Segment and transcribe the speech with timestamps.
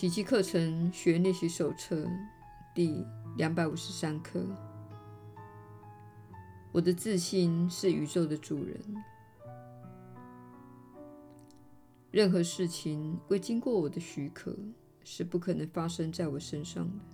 [0.00, 2.08] 奇迹课程学练习手册
[2.74, 3.04] 第
[3.36, 4.42] 两百五十三课。
[6.72, 8.80] 我的自信是宇宙的主人。
[12.10, 14.56] 任何事情未经过我的许可，
[15.04, 17.04] 是不可能发生在我身上的。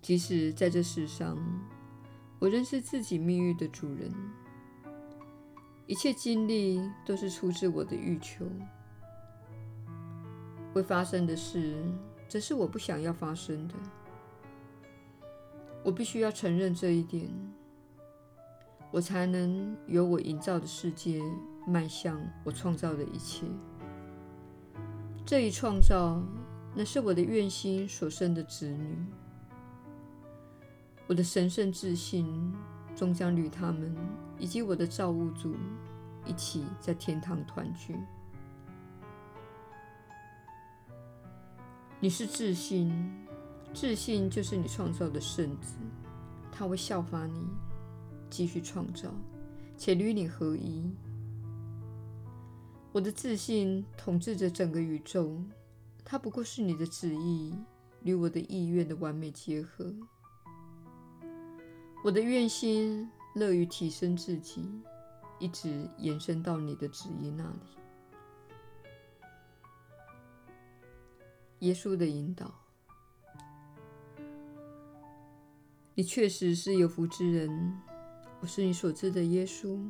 [0.00, 1.36] 即使在这世上，
[2.38, 4.10] 我仍是自己命运的主人。
[5.86, 8.46] 一切经历都是出自我的欲求。
[10.76, 11.74] 会发生的事，
[12.28, 13.74] 则是我不想要发生的。
[15.82, 17.30] 我必须要承认这一点，
[18.90, 21.22] 我才能由我营造的世界
[21.66, 23.46] 迈向我创造的一切。
[25.24, 26.22] 这一创造，
[26.74, 28.98] 乃是我的愿心所生的子女。
[31.06, 32.52] 我的神圣自信
[32.94, 33.96] 终将与他们
[34.38, 35.56] 以及我的造物主
[36.26, 37.96] 一起在天堂团聚。
[41.98, 42.92] 你是自信，
[43.72, 45.76] 自信就是你创造的圣子，
[46.52, 47.40] 他会效法你，
[48.28, 49.10] 继续创造，
[49.78, 50.90] 且与你合一。
[52.92, 55.42] 我的自信统治着整个宇宙，
[56.04, 57.54] 它不过是你的旨意
[58.02, 59.90] 与我的意愿的完美结合。
[62.04, 64.62] 我的愿心乐于提升自己，
[65.38, 67.85] 一直延伸到你的旨意那里。
[71.60, 72.52] 耶稣的引导，
[75.94, 77.72] 你确实是有福之人。
[78.40, 79.80] 我是你所知的耶稣。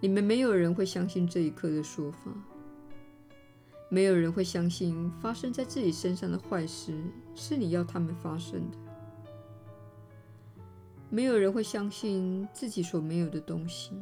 [0.00, 2.32] 你们没有人会相信这一刻的说法，
[3.90, 6.98] 没有人会相信发生在自己身上的坏事
[7.34, 8.78] 是你要他们发生的，
[11.10, 13.92] 没有人会相信自己所没有的东西，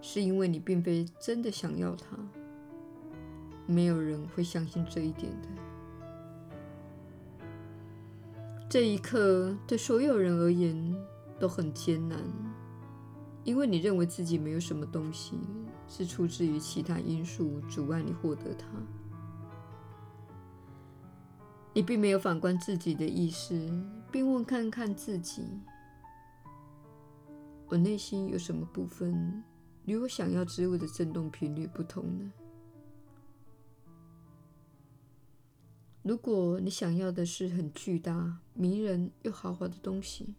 [0.00, 2.18] 是因为你并非真的想要它。
[3.68, 5.48] 没有人会相信这一点的。
[8.68, 10.96] 这一刻对所有人而言
[11.38, 12.18] 都很艰难，
[13.44, 15.38] 因为你认为自己没有什么东西
[15.86, 18.66] 是出自于其他因素阻碍你获得它。
[21.74, 23.70] 你并没有反观自己的意识，
[24.10, 25.44] 并问看看自己：
[27.68, 29.44] 我内心有什么部分
[29.84, 32.32] 与我想要之物的振动频率不同呢？
[36.08, 40.34] 如果你想要的是很巨大、迷人又豪华的东西，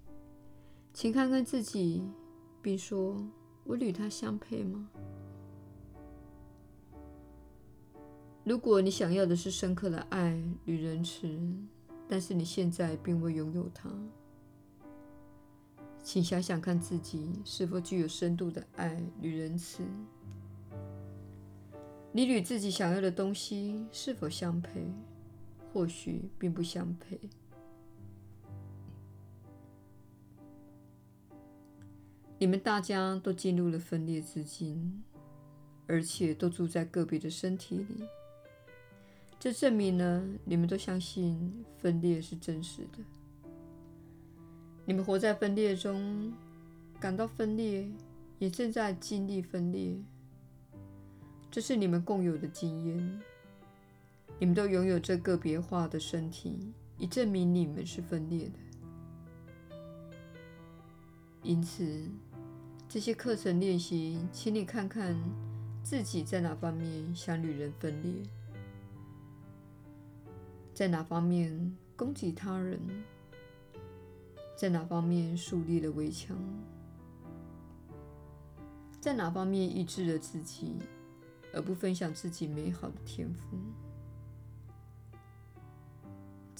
[0.95, 2.01] 请看看自己，
[2.59, 3.23] 并说
[3.65, 4.89] ：“我与它相配吗？”
[8.43, 11.39] 如果你想要的是深刻的爱与仁慈，
[12.07, 13.91] 但是你现在并未拥有它，
[16.01, 19.83] 请想想看自己是否具有深度的爱与仁慈。
[22.11, 24.91] 你与自己想要的东西是否相配？
[25.71, 27.19] 或许并不相配。
[32.37, 35.03] 你们大家都进入了分裂之境，
[35.87, 38.07] 而且都住在个别的身体里。
[39.37, 42.99] 这证明了你们都相信分裂是真实的。
[44.85, 46.33] 你们活在分裂中，
[46.99, 47.89] 感到分裂，
[48.37, 49.97] 也正在经历分裂。
[51.51, 53.21] 这是你们共有的经验。
[54.39, 58.59] 你们都拥有这个别化的身体，以证明你们是分裂的。
[61.43, 62.09] 因此，
[62.87, 65.13] 这些课程练习，请你看看
[65.83, 68.23] 自己在哪方面想与人分裂，
[70.73, 72.79] 在哪方面攻击他人，
[74.55, 76.37] 在哪方面树立了围墙，
[79.01, 80.75] 在哪方面抑制了自己，
[81.53, 83.57] 而不分享自己美好的天赋。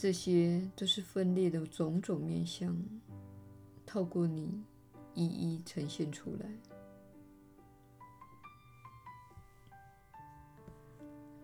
[0.02, 2.74] 这些都是分裂的种种面向，
[3.86, 4.64] 透过你
[5.14, 6.50] 一一呈现出来。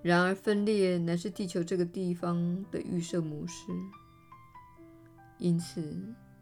[0.01, 3.67] 然而，分裂乃是地球这个地方的预设模式，
[5.37, 5.93] 因此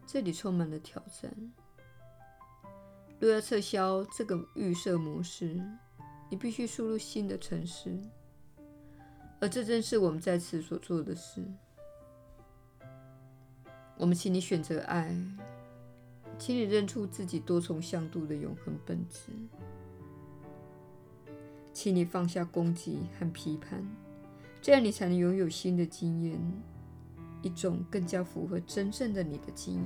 [0.06, 1.34] 这里充满了挑战。
[3.18, 5.60] 若要撤销这个预设模式，
[6.30, 7.98] 你必须输入新的程式，
[9.40, 11.44] 而这正是我们在此所做的事。
[13.96, 15.16] 我们请你选择爱，
[16.36, 19.30] 请你认出自己多重向度的永恒本质，
[21.72, 23.86] 请你放下攻击和批判，
[24.60, 26.38] 这样你才能拥有新的经验，
[27.40, 29.84] 一种更加符合真正的你的经验。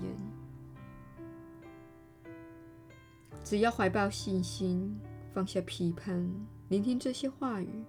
[3.44, 4.99] 只要怀抱信心，
[5.32, 6.31] 放下批判，
[6.69, 7.84] 聆听这些话语，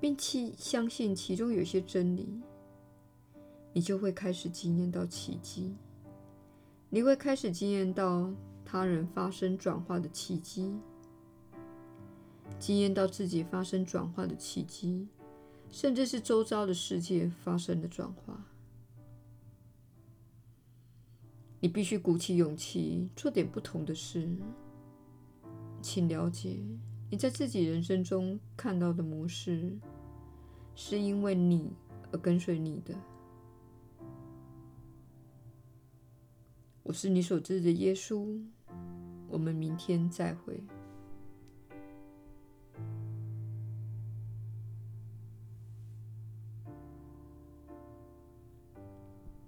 [0.00, 2.42] 并且相信其中有些真理，
[3.74, 5.74] 你就会开始经验到奇迹。
[6.88, 8.32] 你会开始经验到
[8.64, 10.72] 他人发生转化的奇迹，
[12.58, 15.08] 经验到自己发生转化的奇迹，
[15.70, 18.46] 甚至是周遭的世界发生的转化。
[21.58, 24.28] 你必须鼓起勇气做点不同的事。
[25.82, 26.60] 请了解，
[27.10, 29.76] 你在自己人生中看到的模式，
[30.76, 31.72] 是因为你
[32.12, 32.94] 而跟随你的。
[36.84, 38.38] 我是你所知的耶稣，
[39.28, 40.62] 我们明天再会。